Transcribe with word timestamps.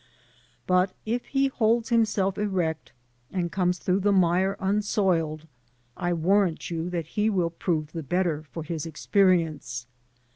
But 0.65 0.95
if 1.05 1.25
he 1.25 1.47
holds 1.49 1.89
himself 1.89 2.35
erect 2.39 2.91
and 3.31 3.51
comes 3.51 3.77
through 3.77 3.99
the 3.99 4.11
mire 4.11 4.57
unsoiled, 4.59 5.47
I 5.95 6.11
warrant 6.11 6.71
you 6.71 6.89
that 6.89 7.05
he 7.09 7.29
will 7.29 7.51
prove 7.51 7.91
the 7.91 8.01
better 8.01 8.41
for 8.41 8.63
his 8.63 8.87
experience. 8.87 9.85